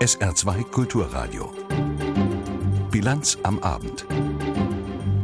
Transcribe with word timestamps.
SR2 0.00 0.64
Kulturradio. 0.70 1.52
Bilanz 2.90 3.36
am 3.42 3.58
Abend. 3.58 4.06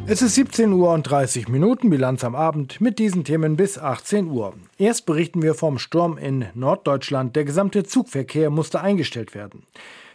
Es 0.06 0.20
ist 0.20 0.34
17 0.34 0.70
Uhr 0.70 0.92
und 0.92 1.04
30 1.04 1.48
Minuten, 1.48 1.88
Bilanz 1.88 2.24
am 2.24 2.34
Abend, 2.34 2.78
mit 2.78 2.98
diesen 2.98 3.24
Themen 3.24 3.56
bis 3.56 3.78
18 3.78 4.28
Uhr. 4.28 4.52
Erst 4.76 5.06
berichten 5.06 5.40
wir 5.40 5.54
vom 5.54 5.78
Sturm 5.78 6.18
in 6.18 6.44
Norddeutschland. 6.52 7.34
Der 7.36 7.46
gesamte 7.46 7.84
Zugverkehr 7.84 8.50
musste 8.50 8.82
eingestellt 8.82 9.34
werden. 9.34 9.62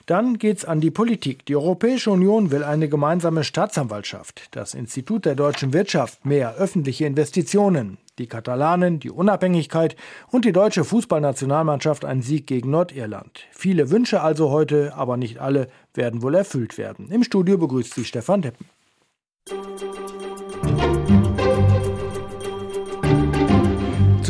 Dann 0.05 0.37
geht's 0.37 0.65
an 0.65 0.81
die 0.81 0.91
Politik. 0.91 1.45
Die 1.45 1.55
Europäische 1.55 2.11
Union 2.11 2.51
will 2.51 2.63
eine 2.63 2.89
gemeinsame 2.89 3.43
Staatsanwaltschaft, 3.43 4.47
das 4.51 4.73
Institut 4.73 5.25
der 5.25 5.35
deutschen 5.35 5.73
Wirtschaft, 5.73 6.25
mehr 6.25 6.55
öffentliche 6.55 7.05
Investitionen, 7.05 7.97
die 8.17 8.27
Katalanen, 8.27 8.99
die 8.99 9.11
Unabhängigkeit 9.11 9.95
und 10.29 10.45
die 10.45 10.51
deutsche 10.51 10.83
Fußballnationalmannschaft 10.83 12.05
ein 12.05 12.21
Sieg 12.21 12.47
gegen 12.47 12.71
Nordirland. 12.71 13.41
Viele 13.51 13.89
Wünsche 13.89 14.21
also 14.21 14.49
heute, 14.49 14.93
aber 14.95 15.17
nicht 15.17 15.39
alle 15.39 15.67
werden 15.93 16.21
wohl 16.21 16.35
erfüllt 16.35 16.77
werden. 16.77 17.09
Im 17.11 17.23
Studio 17.23 17.57
begrüßt 17.57 17.93
Sie 17.93 18.05
Stefan 18.05 18.41
Deppen. 18.41 18.65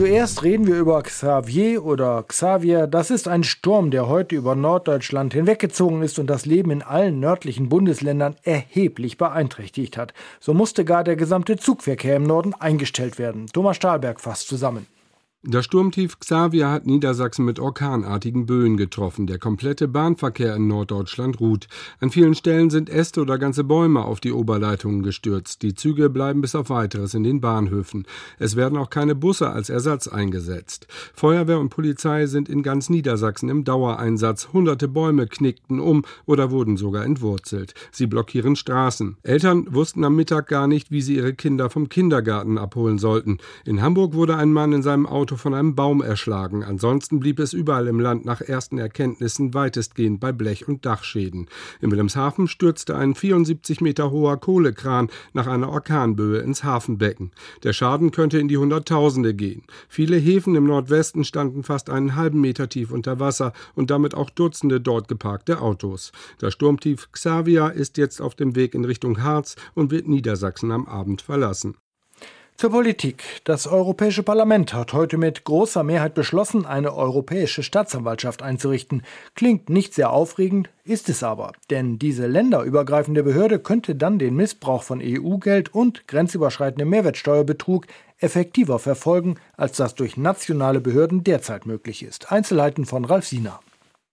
Zuerst 0.02 0.42
reden 0.42 0.66
wir 0.66 0.80
über 0.80 1.04
Xavier 1.04 1.86
oder 1.86 2.24
Xavier. 2.24 2.88
Das 2.88 3.12
ist 3.12 3.28
ein 3.28 3.44
Sturm, 3.44 3.92
der 3.92 4.08
heute 4.08 4.36
über 4.36 4.56
Norddeutschland 4.56 5.32
hinweggezogen 5.32 6.02
ist 6.02 6.18
und 6.18 6.26
das 6.26 6.48
Leben 6.48 6.72
in 6.72 6.82
allen 6.82 7.20
nördlichen 7.20 7.70
Bundesländern 7.70 8.36
erheblich 8.42 9.20
beeinträchtigt 9.20 9.98
hat. 9.98 10.16
So 10.40 10.56
musste 10.56 10.86
gar 10.86 11.04
der 11.04 11.18
gesamte 11.18 11.56
Zugverkehr 11.56 12.16
im 12.16 12.24
Norden 12.24 12.56
eingestellt 12.56 13.20
werden. 13.20 13.46
Thomas 13.54 13.76
Stahlberg 13.76 14.20
fasst 14.20 14.48
zusammen. 14.48 14.88
Das 15.44 15.66
Sturmtief 15.66 16.20
Xavier 16.20 16.70
hat 16.70 16.86
Niedersachsen 16.86 17.46
mit 17.46 17.60
orkanartigen 17.60 18.46
Böen 18.46 18.78
getroffen. 18.78 19.26
Der 19.26 19.40
komplette 19.40 19.88
Bahnverkehr 19.88 20.56
in 20.56 20.68
Norddeutschland 20.68 21.40
ruht. 21.40 21.68
An 22.00 22.12
vielen 22.12 22.36
Stellen 22.36 22.70
sind 22.70 22.92
Äste 22.92 23.22
oder 23.22 23.40
ganze 23.40 23.64
Bäume 23.64 24.06
auf 24.06 24.20
die 24.20 24.34
Oberleitungen 24.34 25.02
gestürzt. 25.02 25.64
Die 25.64 25.74
Züge 25.74 26.12
bleiben 26.12 26.42
bis 26.42 26.54
auf 26.54 26.70
weiteres 26.70 27.16
in 27.16 27.24
den 27.24 27.42
Bahnhöfen. 27.42 28.06
Es 28.38 28.56
werden 28.56 28.78
auch 28.78 28.92
keine 28.92 29.16
Busse 29.16 29.50
als 29.50 29.72
Ersatz 29.72 30.08
eingesetzt. 30.08 30.86
Feuerwehr 31.16 31.60
und 31.60 31.70
Polizei 31.70 32.28
sind 32.28 32.48
in 32.48 32.62
ganz 32.62 32.92
Niedersachsen 32.92 33.50
im 33.50 33.64
Dauereinsatz. 33.64 34.50
Hunderte 34.54 34.88
Bäume 34.88 35.26
knickten 35.26 35.80
um 35.80 36.06
oder 36.28 36.52
wurden 36.52 36.78
sogar 36.78 37.04
entwurzelt. 37.04 37.74
Sie 37.92 38.06
blockieren 38.06 38.56
Straßen. 38.56 39.18
Eltern 39.24 39.66
wussten 39.74 40.04
am 40.04 40.16
Mittag 40.16 40.50
gar 40.50 40.68
nicht, 40.68 40.92
wie 40.92 41.02
sie 41.02 41.16
ihre 41.16 41.34
Kinder 41.34 41.72
vom 41.72 41.90
Kindergarten 41.90 42.60
abholen 42.60 43.00
sollten. 43.00 43.40
In 43.66 43.82
Hamburg 43.82 44.14
wurde 44.14 44.38
ein 44.38 44.54
Mann 44.54 44.72
in 44.72 44.84
seinem 44.84 45.08
Auto 45.08 45.31
Auto 45.32 45.38
von 45.38 45.54
einem 45.54 45.76
Baum 45.76 46.02
erschlagen. 46.02 46.62
Ansonsten 46.62 47.22
blieb 47.22 47.40
es 47.40 47.54
überall 47.54 47.88
im 47.88 48.02
Land 48.02 48.26
nach 48.26 48.42
ersten 48.42 48.78
Erkenntnissen 48.78 49.54
weitestgehend 49.54 50.20
bei 50.20 50.34
Blech- 50.34 50.68
und 50.68 50.86
Dachschäden. 50.86 51.48
In 51.80 51.90
Wilhelmshaven 51.90 52.50
stürzte 52.50 52.98
ein 52.98 53.16
74 53.16 53.80
Meter 53.80 54.12
hoher 54.12 54.36
Kohlekran 54.36 55.10
nach 55.32 55.48
einer 55.48 55.70
Orkanböe 55.70 56.40
ins 56.40 56.66
Hafenbecken. 56.66 57.32
Der 57.64 57.72
Schaden 57.72 58.12
könnte 58.12 58.40
in 58.40 58.50
die 58.50 58.58
Hunderttausende 58.58 59.34
gehen. 59.34 59.64
Viele 59.88 60.18
Häfen 60.18 60.56
im 60.56 60.66
Nordwesten 60.66 61.24
standen 61.24 61.64
fast 61.64 61.90
einen 61.90 62.18
halben 62.18 62.42
Meter 62.42 62.68
tief 62.68 62.92
unter 62.92 63.22
Wasser 63.22 63.54
und 63.74 63.90
damit 63.90 64.16
auch 64.16 64.30
Dutzende 64.32 64.82
dort 64.82 65.08
geparkte 65.08 65.62
Autos. 65.62 66.12
Das 66.40 66.52
Sturmtief 66.52 67.10
Xavia 67.14 67.70
ist 67.70 67.98
jetzt 67.98 68.22
auf 68.22 68.36
dem 68.36 68.58
Weg 68.58 68.76
in 68.76 68.84
Richtung 68.84 69.24
Harz 69.24 69.56
und 69.76 69.92
wird 69.92 70.10
Niedersachsen 70.10 70.74
am 70.74 70.88
Abend 70.88 71.22
verlassen. 71.22 71.76
Zur 72.58 72.70
Politik. 72.70 73.24
Das 73.44 73.66
Europäische 73.66 74.22
Parlament 74.22 74.74
hat 74.74 74.94
heute 74.94 75.18
mit 75.18 75.46
großer 75.46 75.84
Mehrheit 75.84 76.14
beschlossen, 76.14 76.68
eine 76.68 76.94
europäische 76.94 77.64
Staatsanwaltschaft 77.64 78.44
einzurichten. 78.44 79.02
Klingt 79.34 79.70
nicht 79.70 79.96
sehr 79.96 80.12
aufregend, 80.12 80.70
ist 80.84 81.10
es 81.10 81.24
aber. 81.24 81.54
Denn 81.72 81.98
diese 81.98 82.28
länderübergreifende 82.28 83.24
Behörde 83.24 83.58
könnte 83.58 83.96
dann 83.96 84.20
den 84.20 84.36
Missbrauch 84.36 84.84
von 84.84 85.02
EU-Geld 85.04 85.74
und 85.74 86.08
grenzüberschreitendem 86.08 86.90
Mehrwertsteuerbetrug 86.90 87.88
effektiver 88.20 88.78
verfolgen, 88.78 89.38
als 89.58 89.78
das 89.78 89.96
durch 89.96 90.16
nationale 90.16 90.82
Behörden 90.82 91.24
derzeit 91.24 91.66
möglich 91.66 92.04
ist. 92.04 92.32
Einzelheiten 92.32 92.86
von 92.86 93.06
Ralf 93.06 93.26
Siener. 93.26 93.60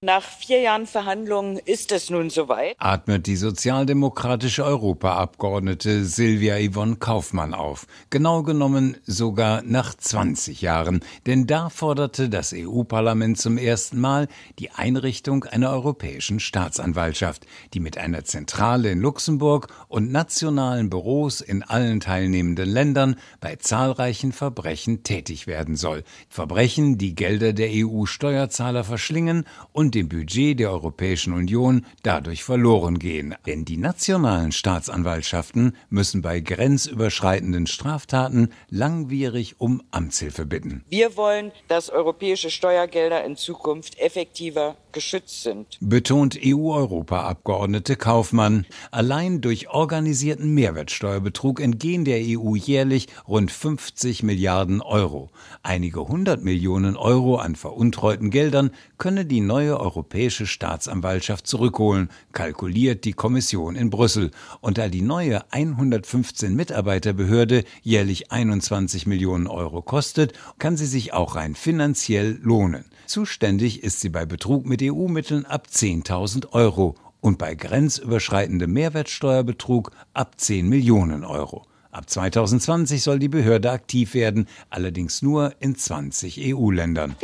Nach 0.00 0.22
vier 0.22 0.60
Jahren 0.60 0.86
Verhandlungen 0.86 1.56
ist 1.56 1.90
es 1.90 2.08
nun 2.08 2.30
soweit. 2.30 2.76
Atmet 2.78 3.26
die 3.26 3.34
sozialdemokratische 3.34 4.64
Europaabgeordnete 4.64 6.04
Silvia 6.04 6.56
Yvonne 6.56 6.98
Kaufmann 6.98 7.52
auf. 7.52 7.88
Genau 8.08 8.44
genommen 8.44 8.98
sogar 9.06 9.62
nach 9.62 9.96
20 9.96 10.62
Jahren. 10.62 11.00
Denn 11.26 11.48
da 11.48 11.68
forderte 11.68 12.28
das 12.28 12.54
EU-Parlament 12.56 13.38
zum 13.38 13.58
ersten 13.58 14.00
Mal 14.00 14.28
die 14.60 14.70
Einrichtung 14.70 15.42
einer 15.42 15.72
europäischen 15.72 16.38
Staatsanwaltschaft, 16.38 17.44
die 17.74 17.80
mit 17.80 17.98
einer 17.98 18.22
Zentrale 18.22 18.92
in 18.92 19.00
Luxemburg 19.00 19.66
und 19.88 20.12
nationalen 20.12 20.90
Büros 20.90 21.40
in 21.40 21.64
allen 21.64 21.98
teilnehmenden 21.98 22.70
Ländern 22.70 23.16
bei 23.40 23.56
zahlreichen 23.56 24.30
Verbrechen 24.30 25.02
tätig 25.02 25.48
werden 25.48 25.74
soll. 25.74 26.04
Verbrechen, 26.28 26.98
die 26.98 27.16
Gelder 27.16 27.52
der 27.52 27.70
EU-Steuerzahler 27.72 28.84
verschlingen 28.84 29.44
und 29.72 29.87
und 29.88 29.94
dem 29.94 30.10
Budget 30.10 30.60
der 30.60 30.70
Europäischen 30.70 31.32
Union 31.32 31.86
dadurch 32.02 32.44
verloren 32.44 32.98
gehen. 32.98 33.34
Denn 33.46 33.64
die 33.64 33.78
nationalen 33.78 34.52
Staatsanwaltschaften 34.52 35.74
müssen 35.88 36.20
bei 36.20 36.40
grenzüberschreitenden 36.40 37.66
Straftaten 37.66 38.50
langwierig 38.68 39.62
um 39.62 39.82
Amtshilfe 39.90 40.44
bitten. 40.44 40.84
Wir 40.90 41.16
wollen, 41.16 41.52
dass 41.68 41.88
europäische 41.88 42.50
Steuergelder 42.50 43.24
in 43.24 43.36
Zukunft 43.36 43.98
effektiver 43.98 44.76
geschützt 44.92 45.42
sind. 45.42 45.78
Betont 45.80 46.38
EU-Europaabgeordnete 46.44 47.96
Kaufmann. 47.96 48.66
Allein 48.90 49.40
durch 49.40 49.70
organisierten 49.70 50.52
Mehrwertsteuerbetrug 50.54 51.60
entgehen 51.60 52.04
der 52.04 52.18
EU 52.20 52.56
jährlich 52.56 53.06
rund 53.26 53.50
50 53.50 54.22
Milliarden 54.22 54.82
Euro. 54.82 55.30
Einige 55.62 56.08
hundert 56.08 56.42
Millionen 56.42 56.96
Euro 56.96 57.36
an 57.36 57.54
veruntreuten 57.54 58.30
Geldern 58.30 58.70
könne 58.98 59.24
die 59.24 59.40
neue 59.40 59.80
europäische 59.80 60.46
Staatsanwaltschaft 60.46 61.46
zurückholen, 61.46 62.10
kalkuliert 62.32 63.04
die 63.04 63.12
Kommission 63.12 63.76
in 63.76 63.90
Brüssel. 63.90 64.30
Und 64.60 64.78
da 64.78 64.88
die 64.88 65.02
neue 65.02 65.50
115 65.52 66.54
Mitarbeiterbehörde 66.54 67.64
jährlich 67.82 68.30
21 68.30 69.06
Millionen 69.06 69.46
Euro 69.46 69.80
kostet, 69.82 70.32
kann 70.58 70.76
sie 70.76 70.86
sich 70.86 71.12
auch 71.12 71.36
rein 71.36 71.54
finanziell 71.54 72.38
lohnen. 72.42 72.84
Zuständig 73.06 73.82
ist 73.82 74.00
sie 74.00 74.10
bei 74.10 74.26
Betrug 74.26 74.66
mit 74.66 74.82
EU-Mitteln 74.82 75.46
ab 75.46 75.68
10.000 75.72 76.52
Euro 76.52 76.94
und 77.20 77.38
bei 77.38 77.54
grenzüberschreitendem 77.54 78.72
Mehrwertsteuerbetrug 78.72 79.92
ab 80.12 80.34
10 80.38 80.68
Millionen 80.68 81.24
Euro. 81.24 81.64
Ab 81.98 82.08
2020 82.08 83.02
soll 83.02 83.18
die 83.18 83.28
Behörde 83.28 83.72
aktiv 83.72 84.14
werden, 84.14 84.46
allerdings 84.70 85.20
nur 85.20 85.54
in 85.58 85.74
20 85.74 86.54
EU-Ländern. 86.54 87.16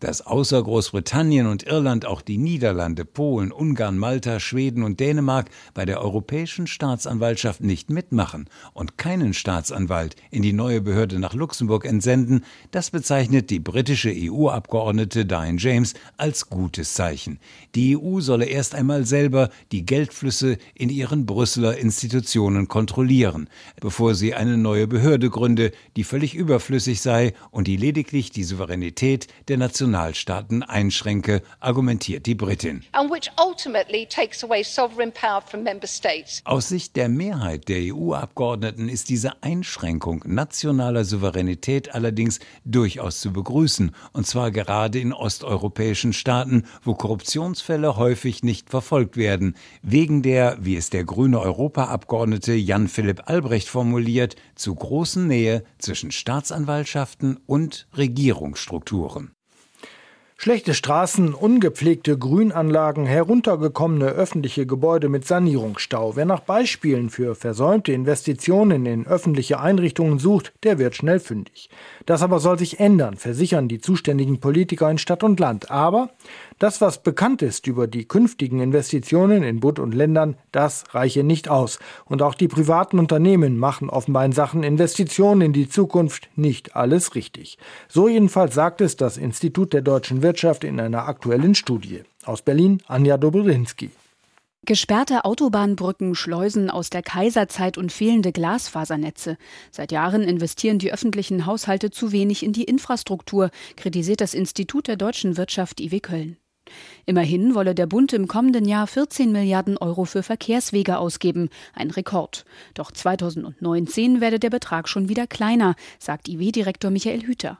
Dass 0.00 0.26
außer 0.26 0.60
Großbritannien 0.60 1.46
und 1.46 1.62
Irland 1.62 2.06
auch 2.06 2.22
die 2.22 2.38
Niederlande, 2.38 3.04
Polen, 3.04 3.52
Ungarn, 3.52 3.98
Malta, 3.98 4.40
Schweden 4.40 4.82
und 4.82 4.98
Dänemark 4.98 5.48
bei 5.74 5.84
der 5.84 6.00
Europäischen 6.00 6.66
Staatsanwaltschaft 6.66 7.60
nicht 7.60 7.88
mitmachen 7.88 8.48
und 8.72 8.98
keinen 8.98 9.32
Staatsanwalt 9.32 10.16
in 10.32 10.42
die 10.42 10.52
neue 10.52 10.80
Behörde 10.80 11.20
nach 11.20 11.34
Luxemburg 11.34 11.84
entsenden, 11.84 12.44
das 12.72 12.90
bezeichnet 12.90 13.48
die 13.48 13.60
britische 13.60 14.12
EU-Abgeordnete 14.12 15.24
Diane 15.24 15.58
James 15.58 15.94
als 16.16 16.50
gutes 16.50 16.94
Zeichen. 16.94 17.38
Die 17.76 17.96
EU 17.96 18.18
solle 18.18 18.46
erst 18.46 18.74
einmal 18.74 19.06
selber 19.06 19.50
die 19.70 19.86
Geldflüsse 19.86 20.58
in 20.74 20.88
ihren 20.88 21.26
Brüsseler 21.26 21.78
Institutionen 21.78 22.66
kontrollieren 22.66 23.03
kontrollieren, 23.04 23.48
bevor 23.80 24.14
sie 24.14 24.34
eine 24.34 24.56
neue 24.56 24.86
Behörde 24.86 25.28
gründe, 25.28 25.72
die 25.96 26.04
völlig 26.04 26.34
überflüssig 26.34 27.02
sei 27.02 27.34
und 27.50 27.66
die 27.68 27.76
lediglich 27.76 28.30
die 28.30 28.44
Souveränität 28.44 29.26
der 29.48 29.58
Nationalstaaten 29.58 30.62
einschränke, 30.62 31.42
argumentiert 31.60 32.24
die 32.26 32.34
Britin. 32.34 32.82
Aus 36.44 36.68
Sicht 36.68 36.96
der 36.96 37.08
Mehrheit 37.08 37.68
der 37.68 37.94
EU-Abgeordneten 37.94 38.88
ist 38.88 39.10
diese 39.10 39.42
Einschränkung 39.42 40.24
nationaler 40.26 41.04
Souveränität 41.04 41.94
allerdings 41.94 42.40
durchaus 42.64 43.20
zu 43.20 43.32
begrüßen, 43.32 43.94
und 44.12 44.26
zwar 44.26 44.50
gerade 44.50 44.98
in 44.98 45.12
osteuropäischen 45.12 46.14
Staaten, 46.14 46.64
wo 46.82 46.94
Korruptionsfälle 46.94 47.96
häufig 47.96 48.42
nicht 48.42 48.70
verfolgt 48.70 49.16
werden, 49.16 49.56
wegen 49.82 50.22
der, 50.22 50.56
wie 50.60 50.76
es 50.76 50.88
der 50.90 51.04
grüne 51.04 51.40
Europaabgeordnete 51.40 52.54
Jan 52.54 52.83
Jan 52.84 52.88
Philipp 52.88 53.30
Albrecht 53.30 53.68
formuliert, 53.68 54.36
zu 54.56 54.74
großen 54.74 55.26
Nähe 55.26 55.64
zwischen 55.78 56.10
Staatsanwaltschaften 56.10 57.40
und 57.46 57.88
Regierungsstrukturen. 57.96 59.30
Schlechte 60.36 60.74
Straßen, 60.74 61.32
ungepflegte 61.32 62.18
Grünanlagen, 62.18 63.06
heruntergekommene 63.06 64.08
öffentliche 64.08 64.66
Gebäude 64.66 65.08
mit 65.08 65.26
Sanierungsstau. 65.26 66.16
Wer 66.16 66.26
nach 66.26 66.40
Beispielen 66.40 67.08
für 67.08 67.34
versäumte 67.34 67.92
Investitionen 67.92 68.84
in 68.84 69.06
öffentliche 69.06 69.60
Einrichtungen 69.60 70.18
sucht, 70.18 70.52
der 70.62 70.78
wird 70.78 70.96
schnell 70.96 71.20
fündig. 71.20 71.70
Das 72.04 72.20
aber 72.20 72.40
soll 72.40 72.58
sich 72.58 72.80
ändern, 72.80 73.16
versichern 73.16 73.68
die 73.68 73.80
zuständigen 73.80 74.40
Politiker 74.40 74.90
in 74.90 74.98
Stadt 74.98 75.22
und 75.22 75.40
Land. 75.40 75.70
Aber 75.70 76.10
das, 76.58 76.80
was 76.80 77.02
bekannt 77.02 77.42
ist 77.42 77.66
über 77.66 77.86
die 77.86 78.06
künftigen 78.06 78.60
Investitionen 78.60 79.42
in 79.42 79.60
Bund 79.60 79.78
und 79.78 79.94
Ländern, 79.94 80.36
das 80.52 80.84
reiche 80.90 81.24
nicht 81.24 81.48
aus. 81.48 81.78
Und 82.04 82.22
auch 82.22 82.34
die 82.34 82.48
privaten 82.48 82.98
Unternehmen 82.98 83.58
machen 83.58 83.90
offenbar 83.90 84.24
in 84.24 84.32
Sachen 84.32 84.62
Investitionen 84.62 85.40
in 85.40 85.52
die 85.52 85.68
Zukunft 85.68 86.28
nicht 86.36 86.76
alles 86.76 87.14
richtig. 87.14 87.58
So 87.88 88.08
jedenfalls 88.08 88.54
sagt 88.54 88.80
es 88.80 88.96
das 88.96 89.16
Institut 89.16 89.72
der 89.72 89.82
deutschen 89.82 90.22
Wirtschaft 90.22 90.64
in 90.64 90.80
einer 90.80 91.08
aktuellen 91.08 91.54
Studie. 91.54 92.02
Aus 92.24 92.42
Berlin 92.42 92.82
Anja 92.86 93.16
Dobrinski. 93.16 93.90
Gesperrte 94.66 95.26
Autobahnbrücken, 95.26 96.14
Schleusen 96.14 96.70
aus 96.70 96.88
der 96.88 97.02
Kaiserzeit 97.02 97.76
und 97.76 97.92
fehlende 97.92 98.32
Glasfasernetze. 98.32 99.36
Seit 99.70 99.92
Jahren 99.92 100.22
investieren 100.22 100.78
die 100.78 100.90
öffentlichen 100.90 101.44
Haushalte 101.44 101.90
zu 101.90 102.12
wenig 102.12 102.42
in 102.42 102.54
die 102.54 102.64
Infrastruktur, 102.64 103.50
kritisiert 103.76 104.22
das 104.22 104.32
Institut 104.32 104.88
der 104.88 104.96
deutschen 104.96 105.36
Wirtschaft 105.36 105.80
IW 105.80 106.00
Köln. 106.00 106.38
Immerhin 107.06 107.54
wolle 107.54 107.74
der 107.74 107.86
Bund 107.86 108.12
im 108.12 108.28
kommenden 108.28 108.66
Jahr 108.66 108.86
14 108.86 109.32
Milliarden 109.32 109.76
Euro 109.76 110.04
für 110.04 110.22
Verkehrswege 110.22 110.98
ausgeben, 110.98 111.50
ein 111.74 111.90
Rekord. 111.90 112.44
Doch 112.74 112.90
2019 112.90 114.20
werde 114.20 114.38
der 114.38 114.50
Betrag 114.50 114.88
schon 114.88 115.08
wieder 115.08 115.26
kleiner, 115.26 115.74
sagt 115.98 116.28
IW-Direktor 116.28 116.90
Michael 116.90 117.22
Hüter. 117.22 117.58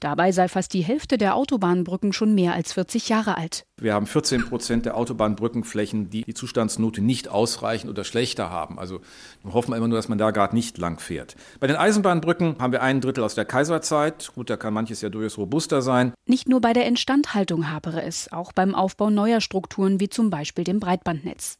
Dabei 0.00 0.32
sei 0.32 0.48
fast 0.48 0.74
die 0.74 0.82
Hälfte 0.82 1.18
der 1.18 1.34
Autobahnbrücken 1.34 2.12
schon 2.12 2.34
mehr 2.34 2.54
als 2.54 2.72
40 2.72 3.08
Jahre 3.08 3.36
alt. 3.36 3.64
Wir 3.80 3.94
haben 3.94 4.06
14 4.06 4.44
Prozent 4.46 4.86
der 4.86 4.96
Autobahnbrückenflächen, 4.96 6.10
die 6.10 6.22
die 6.22 6.34
Zustandsnote 6.34 7.00
nicht 7.00 7.28
ausreichen 7.28 7.88
oder 7.88 8.04
schlechter 8.04 8.50
haben. 8.50 8.78
Also 8.78 9.00
hoffen 9.44 9.72
wir 9.72 9.76
immer 9.76 9.88
nur, 9.88 9.98
dass 9.98 10.08
man 10.08 10.18
da 10.18 10.30
gerade 10.30 10.54
nicht 10.54 10.78
lang 10.78 10.98
fährt. 10.98 11.36
Bei 11.60 11.66
den 11.66 11.76
Eisenbahnbrücken 11.76 12.56
haben 12.58 12.72
wir 12.72 12.82
ein 12.82 13.00
Drittel 13.00 13.24
aus 13.24 13.34
der 13.34 13.44
Kaiserzeit. 13.44 14.32
Gut, 14.34 14.50
da 14.50 14.56
kann 14.56 14.74
manches 14.74 15.00
ja 15.00 15.08
durchaus 15.10 15.38
robuster 15.38 15.82
sein. 15.82 16.12
Nicht 16.26 16.48
nur 16.48 16.60
bei 16.60 16.72
der 16.72 16.86
Instandhaltung 16.86 17.70
hapere 17.70 18.02
es, 18.02 18.32
auch 18.32 18.52
beim 18.52 18.74
Aufbau 18.74 19.10
neuer 19.10 19.40
Strukturen 19.40 20.00
wie 20.00 20.08
zum 20.08 20.30
Beispiel 20.30 20.64
dem 20.64 20.80
Breitbandnetz. 20.80 21.58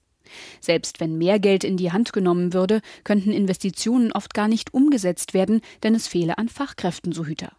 Selbst 0.60 1.00
wenn 1.00 1.18
mehr 1.18 1.38
Geld 1.38 1.64
in 1.64 1.76
die 1.76 1.92
Hand 1.92 2.12
genommen 2.12 2.52
würde, 2.52 2.80
könnten 3.04 3.32
Investitionen 3.32 4.12
oft 4.12 4.34
gar 4.34 4.48
nicht 4.48 4.74
umgesetzt 4.74 5.34
werden, 5.34 5.60
denn 5.82 5.94
es 5.94 6.06
fehle 6.06 6.38
an 6.38 6.48
Fachkräften, 6.48 7.12
so 7.12 7.24
Hüter. 7.24 7.52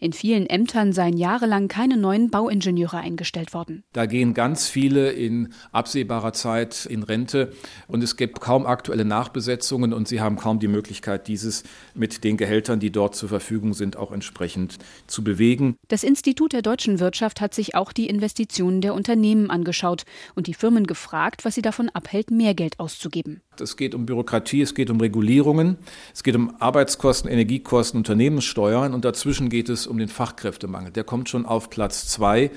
In 0.00 0.12
vielen 0.12 0.46
Ämtern 0.46 0.92
seien 0.92 1.16
jahrelang 1.16 1.68
keine 1.68 1.96
neuen 1.96 2.30
Bauingenieure 2.30 2.98
eingestellt 2.98 3.54
worden. 3.54 3.84
Da 3.92 4.06
gehen 4.06 4.34
ganz 4.34 4.68
viele 4.68 5.10
in 5.10 5.52
absehbarer 5.72 6.32
Zeit 6.32 6.86
in 6.86 7.02
Rente 7.02 7.52
und 7.86 8.02
es 8.02 8.16
gibt 8.16 8.40
kaum 8.40 8.66
aktuelle 8.66 9.04
Nachbesetzungen 9.04 9.92
und 9.92 10.08
sie 10.08 10.20
haben 10.20 10.36
kaum 10.36 10.58
die 10.58 10.68
Möglichkeit, 10.68 11.28
dieses 11.28 11.64
mit 11.94 12.24
den 12.24 12.36
Gehältern, 12.36 12.80
die 12.80 12.90
dort 12.90 13.14
zur 13.14 13.28
Verfügung 13.28 13.74
sind, 13.74 13.96
auch 13.96 14.12
entsprechend 14.12 14.78
zu 15.06 15.24
bewegen. 15.24 15.76
Das 15.88 16.02
Institut 16.02 16.52
der 16.52 16.62
deutschen 16.62 17.00
Wirtschaft 17.00 17.40
hat 17.40 17.54
sich 17.54 17.74
auch 17.74 17.92
die 17.92 18.08
Investitionen 18.08 18.80
der 18.80 18.94
Unternehmen 18.94 19.50
angeschaut 19.50 20.04
und 20.34 20.46
die 20.46 20.54
Firmen 20.54 20.86
gefragt, 20.86 21.44
was 21.44 21.54
sie 21.54 21.62
davon 21.62 21.88
abhält, 21.90 22.30
mehr 22.30 22.54
Geld 22.54 22.78
auszugeben. 22.80 23.42
Es 23.60 23.76
geht 23.76 23.94
um 23.94 24.06
Bürokratie, 24.06 24.62
es 24.62 24.74
geht 24.74 24.90
um 24.90 25.00
Regulierungen, 25.00 25.76
es 26.14 26.22
geht 26.22 26.36
um 26.36 26.54
Arbeitskosten, 26.60 27.30
Energiekosten, 27.30 27.98
Unternehmenssteuern 27.98 28.94
und 28.94 29.04
dazwischen 29.04 29.48
geht 29.48 29.68
es 29.68 29.86
um 29.86 29.98
den 29.98 30.08
Fachkräftemangel. 30.08 30.92
Der 30.92 31.04
kommt 31.04 31.28
schon 31.28 31.46
auf 31.46 31.70
Platz 31.70 32.08
zwei 32.08 32.50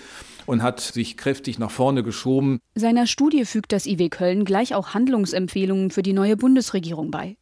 und 0.45 0.63
hat 0.63 0.79
sich 0.79 1.17
kräftig 1.17 1.59
nach 1.59 1.71
vorne 1.71 2.03
geschoben. 2.03 2.59
Seiner 2.75 3.07
Studie 3.07 3.45
fügt 3.45 3.71
das 3.71 3.85
IW 3.85 4.09
Köln 4.09 4.45
gleich 4.45 4.75
auch 4.75 4.93
Handlungsempfehlungen 4.93 5.91
für 5.91 6.03
die 6.03 6.13
neue 6.13 6.37
Bundesregierung 6.37 7.11
bei. 7.11 7.37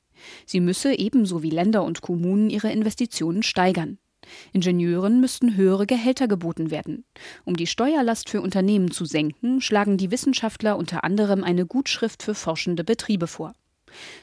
Sie 0.45 0.59
müsse 0.59 0.94
ebenso 0.94 1.44
wie 1.44 1.50
Länder 1.50 1.83
und 1.83 2.01
Kommunen 2.01 2.50
ihre 2.50 2.71
Investitionen 2.71 3.44
steigern. 3.44 3.97
Ingenieuren 4.54 5.22
müssten 5.22 5.56
höhere 5.56 5.86
Gehälter 5.86 6.28
geboten 6.28 6.72
werden. 6.72 7.06
Um 7.46 7.56
die 7.56 7.68
Steuerlast 7.68 8.30
für 8.30 8.42
Unternehmen 8.42 8.92
zu 8.92 9.06
senken, 9.06 9.62
schlagen 9.62 9.98
die 9.98 10.12
Wissenschaftler 10.12 10.78
unter 10.78 11.04
anderem 11.04 11.44
eine 11.44 11.66
Gutschrift 11.66 12.24
für 12.24 12.36
forschende 12.36 12.84
Betriebe 12.84 13.28
vor. 13.28 13.54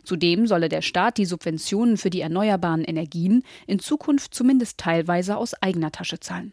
Zudem 0.05 0.47
solle 0.47 0.69
der 0.69 0.83
Staat 0.83 1.19
die 1.19 1.25
Subventionen 1.25 1.97
für 1.97 2.11
die 2.11 2.21
erneuerbaren 2.21 2.85
Energien 2.85 3.43
in 3.67 3.79
Zukunft 3.79 4.35
zumindest 4.35 4.79
teilweise 4.79 5.37
aus 5.37 5.55
eigener 5.55 5.93
Tasche 5.93 6.21
zahlen. 6.21 6.53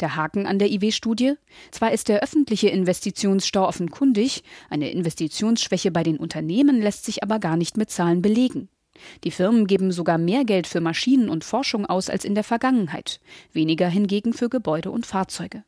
Der 0.00 0.16
Haken 0.16 0.46
an 0.46 0.58
der 0.58 0.70
IW-Studie? 0.70 1.34
Zwar 1.70 1.92
ist 1.92 2.08
der 2.08 2.22
öffentliche 2.22 2.68
Investitionsstau 2.68 3.66
offenkundig, 3.66 4.42
eine 4.70 4.90
Investitionsschwäche 4.90 5.90
bei 5.90 6.02
den 6.02 6.16
Unternehmen 6.16 6.80
lässt 6.80 7.04
sich 7.04 7.22
aber 7.22 7.38
gar 7.38 7.56
nicht 7.56 7.76
mit 7.76 7.90
Zahlen 7.90 8.22
belegen. 8.22 8.68
Die 9.24 9.30
Firmen 9.30 9.66
geben 9.66 9.92
sogar 9.92 10.18
mehr 10.18 10.44
Geld 10.44 10.66
für 10.66 10.80
Maschinen 10.80 11.28
und 11.28 11.44
Forschung 11.44 11.86
aus 11.86 12.10
als 12.10 12.24
in 12.24 12.34
der 12.34 12.44
Vergangenheit, 12.44 13.20
weniger 13.52 13.88
hingegen 13.88 14.32
für 14.32 14.48
Gebäude 14.48 14.90
und 14.90 15.06
Fahrzeuge. 15.06 15.64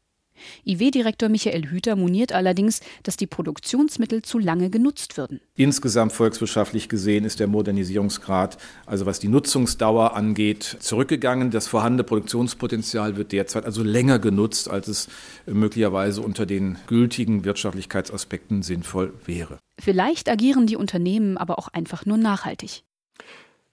IW-Direktor 0.64 1.28
Michael 1.28 1.66
Hüter 1.66 1.96
moniert 1.96 2.32
allerdings, 2.32 2.80
dass 3.02 3.16
die 3.16 3.26
Produktionsmittel 3.26 4.22
zu 4.22 4.38
lange 4.38 4.70
genutzt 4.70 5.16
würden. 5.16 5.40
Insgesamt 5.54 6.12
volkswirtschaftlich 6.12 6.88
gesehen 6.88 7.24
ist 7.24 7.40
der 7.40 7.46
Modernisierungsgrad, 7.46 8.58
also 8.86 9.06
was 9.06 9.20
die 9.20 9.28
Nutzungsdauer 9.28 10.16
angeht, 10.16 10.76
zurückgegangen. 10.80 11.50
Das 11.50 11.66
vorhandene 11.66 12.04
Produktionspotenzial 12.04 13.16
wird 13.16 13.32
derzeit 13.32 13.64
also 13.64 13.82
länger 13.82 14.18
genutzt, 14.18 14.70
als 14.70 14.88
es 14.88 15.08
möglicherweise 15.46 16.22
unter 16.22 16.46
den 16.46 16.78
gültigen 16.86 17.44
Wirtschaftlichkeitsaspekten 17.44 18.62
sinnvoll 18.62 19.14
wäre. 19.26 19.58
Vielleicht 19.78 20.28
agieren 20.28 20.66
die 20.66 20.76
Unternehmen 20.76 21.36
aber 21.38 21.58
auch 21.58 21.68
einfach 21.68 22.06
nur 22.06 22.18
nachhaltig. 22.18 22.82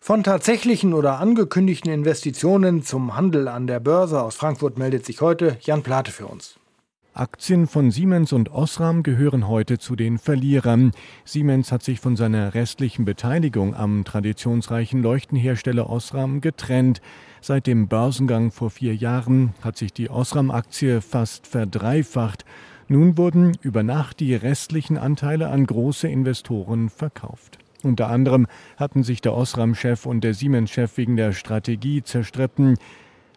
Von 0.07 0.23
tatsächlichen 0.23 0.93
oder 0.93 1.19
angekündigten 1.19 1.91
Investitionen 1.91 2.81
zum 2.81 3.17
Handel 3.17 3.49
an 3.49 3.67
der 3.67 3.81
Börse 3.81 4.21
aus 4.21 4.37
Frankfurt 4.37 4.77
meldet 4.77 5.05
sich 5.05 5.19
heute 5.19 5.57
Jan 5.59 5.83
Plate 5.83 6.13
für 6.13 6.27
uns. 6.27 6.57
Aktien 7.13 7.67
von 7.67 7.91
Siemens 7.91 8.31
und 8.31 8.49
Osram 8.49 9.03
gehören 9.03 9.49
heute 9.49 9.79
zu 9.79 9.97
den 9.97 10.17
Verlierern. 10.17 10.93
Siemens 11.25 11.73
hat 11.73 11.83
sich 11.83 11.99
von 11.99 12.15
seiner 12.15 12.53
restlichen 12.53 13.03
Beteiligung 13.03 13.75
am 13.75 14.05
traditionsreichen 14.05 15.03
Leuchtenhersteller 15.03 15.89
Osram 15.89 16.39
getrennt. 16.39 17.01
Seit 17.41 17.67
dem 17.67 17.89
Börsengang 17.89 18.51
vor 18.51 18.69
vier 18.69 18.95
Jahren 18.95 19.55
hat 19.61 19.75
sich 19.75 19.91
die 19.91 20.09
Osram-Aktie 20.09 21.01
fast 21.01 21.47
verdreifacht. 21.47 22.45
Nun 22.87 23.17
wurden 23.17 23.57
über 23.59 23.83
Nacht 23.83 24.21
die 24.21 24.35
restlichen 24.35 24.97
Anteile 24.97 25.49
an 25.49 25.65
große 25.65 26.07
Investoren 26.07 26.87
verkauft. 26.87 27.59
Unter 27.83 28.09
anderem 28.09 28.47
hatten 28.77 29.03
sich 29.03 29.21
der 29.21 29.33
Osram-Chef 29.33 30.05
und 30.05 30.23
der 30.23 30.33
Siemens-Chef 30.33 30.97
wegen 30.97 31.15
der 31.15 31.31
Strategie 31.31 32.03
zerstritten. 32.03 32.77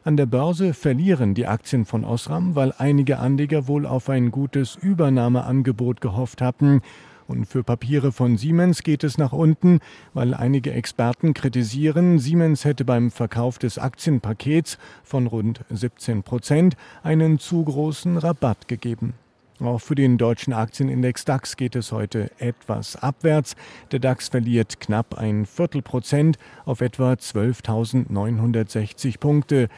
An 0.03 0.17
der 0.17 0.27
Börse 0.27 0.73
verlieren 0.73 1.35
die 1.35 1.47
Aktien 1.47 1.85
von 1.85 2.05
Osram, 2.05 2.55
weil 2.55 2.73
einige 2.79 3.19
Anleger 3.19 3.69
wohl 3.69 3.85
auf 3.85 4.09
ein 4.09 4.31
gutes 4.31 4.77
Übernahmeangebot 4.77 6.01
gehofft 6.01 6.41
hatten. 6.41 6.81
Und 7.29 7.45
für 7.45 7.63
Papiere 7.63 8.11
von 8.11 8.37
Siemens 8.39 8.83
geht 8.83 9.05
es 9.05 9.19
nach 9.19 9.33
unten, 9.33 9.79
weil 10.15 10.35
einige 10.35 10.73
Experten 10.73 11.33
kritisieren, 11.33 12.19
Siemens 12.19 12.65
hätte 12.65 12.85
beim 12.85 13.11
Verkauf 13.13 13.59
des 13.59 13.79
Aktienpakets 13.79 14.79
von 15.05 15.29
rund 15.29 15.61
17 15.71 16.25
Prozent 16.25 16.77
einen 17.05 17.39
zu 17.39 17.63
großen 17.63 18.17
Rabatt 18.17 18.67
gegeben. 18.67 19.15
Auch 19.61 19.81
für 19.81 19.95
den 19.95 20.17
deutschen 20.17 20.55
Aktienindex 20.55 21.25
DAX 21.25 21.57
geht 21.57 21.77
es 21.77 21.93
heute 21.93 22.31
etwas 22.39 22.97
abwärts. 22.97 23.57
Der 23.93 23.99
DAX 23.99 24.29
verliert 24.29 24.81
knapp 24.81 25.19
ein 25.19 25.45
Viertelprozent 25.45 26.39
auf 26.65 26.81
etwa 26.81 27.13
12.960 27.13 29.19
Punkte 29.19 29.69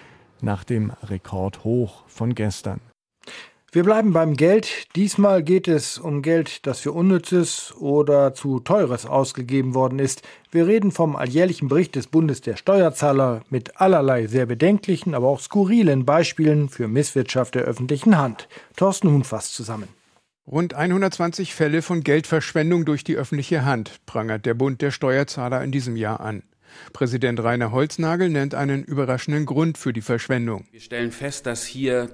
nach 0.41 0.63
dem 0.65 0.93
Rekordhoch 1.03 2.05
von 2.07 2.35
gestern. 2.35 2.92
Wir 3.75 3.85
bleiben 3.85 4.13
beim 4.13 4.37
Geld. 4.37 4.95
Diesmal 4.97 5.43
geht 5.43 5.67
es 5.67 5.97
um 5.97 6.21
Geld, 6.21 6.67
das 6.67 6.81
für 6.81 6.93
Unnützes 6.93 7.73
oder 7.79 8.35
zu 8.35 8.61
Teures 8.61 9.07
ausgegeben 9.07 9.75
worden 9.75 9.99
ist. 9.99 10.21
Wir 10.51 10.67
reden 10.67 10.91
vom 10.91 11.17
alljährlichen 11.17 11.69
Bericht 11.69 11.97
des 11.97 12.07
Bundes 12.07 12.43
der 12.43 12.57
Steuerzahler 12.57 13.41
mit 13.49 13.81
allerlei 13.81 14.27
sehr 14.27 14.45
bedenklichen, 14.45 15.15
aber 15.15 15.29
auch 15.29 15.41
skurrilen 15.41 16.05
Beispielen 16.05 16.69
für 16.69 16.87
Misswirtschaft 16.87 17.55
der 17.55 17.63
öffentlichen 17.63 18.19
Hand. 18.19 18.47
Thorsten 18.77 19.09
Huhn 19.11 19.25
fasst 19.25 19.55
zusammen. 19.55 19.89
Rund 20.47 20.75
120 20.75 21.55
Fälle 21.55 21.81
von 21.81 22.03
Geldverschwendung 22.03 22.85
durch 22.85 23.05
die 23.05 23.17
öffentliche 23.17 23.65
Hand 23.65 24.05
prangert 24.05 24.45
der 24.45 24.53
Bund 24.53 24.83
der 24.83 24.91
Steuerzahler 24.91 25.65
in 25.65 25.73
diesem 25.73 25.97
Jahr 25.97 26.21
an. 26.21 26.43
Präsident 26.93 27.43
Rainer 27.43 27.73
Holznagel 27.73 28.29
nennt 28.29 28.55
einen 28.55 28.85
überraschenden 28.85 29.47
Grund 29.47 29.79
für 29.79 29.93
die 29.93 30.01
Verschwendung. 30.01 30.67
Wir 30.71 30.81
stellen 30.81 31.13
fest, 31.13 31.47
dass 31.47 31.65
hier 31.65 32.09